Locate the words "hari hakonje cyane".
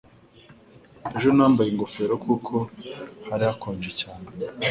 3.29-4.25